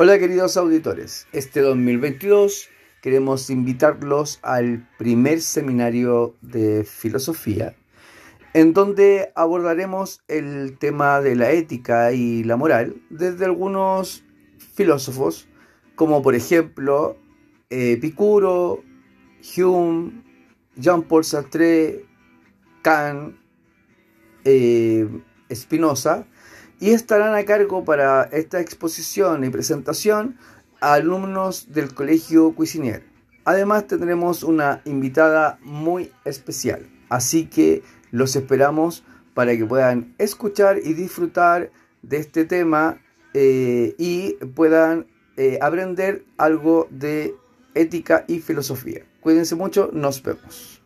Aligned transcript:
Hola 0.00 0.16
queridos 0.20 0.56
auditores, 0.56 1.26
este 1.32 1.60
2022 1.60 2.68
queremos 3.02 3.50
invitarlos 3.50 4.38
al 4.42 4.88
primer 4.96 5.40
seminario 5.40 6.36
de 6.40 6.84
filosofía 6.84 7.74
en 8.54 8.74
donde 8.74 9.32
abordaremos 9.34 10.22
el 10.28 10.78
tema 10.78 11.20
de 11.20 11.34
la 11.34 11.50
ética 11.50 12.12
y 12.12 12.44
la 12.44 12.56
moral 12.56 13.02
desde 13.10 13.44
algunos 13.44 14.22
filósofos 14.76 15.48
como 15.96 16.22
por 16.22 16.36
ejemplo 16.36 17.16
Epicuro, 17.68 18.84
Hume, 19.56 20.22
Jean-Paul 20.76 21.24
Sartre, 21.24 22.04
Kant, 22.82 23.34
eh, 24.44 25.08
Spinoza 25.52 26.28
y 26.80 26.90
estarán 26.90 27.34
a 27.34 27.44
cargo 27.44 27.84
para 27.84 28.24
esta 28.24 28.60
exposición 28.60 29.44
y 29.44 29.50
presentación 29.50 30.36
alumnos 30.80 31.72
del 31.72 31.92
Colegio 31.92 32.54
Cuisinier. 32.54 33.02
Además 33.44 33.86
tendremos 33.86 34.42
una 34.42 34.82
invitada 34.84 35.58
muy 35.62 36.12
especial, 36.24 36.88
así 37.08 37.46
que 37.46 37.82
los 38.10 38.36
esperamos 38.36 39.04
para 39.34 39.56
que 39.56 39.64
puedan 39.64 40.14
escuchar 40.18 40.78
y 40.82 40.94
disfrutar 40.94 41.70
de 42.02 42.18
este 42.18 42.44
tema 42.44 43.00
eh, 43.34 43.94
y 43.98 44.34
puedan 44.54 45.06
eh, 45.36 45.58
aprender 45.62 46.24
algo 46.36 46.88
de 46.90 47.34
ética 47.74 48.24
y 48.26 48.40
filosofía. 48.40 49.04
Cuídense 49.20 49.54
mucho, 49.54 49.90
nos 49.92 50.22
vemos. 50.22 50.77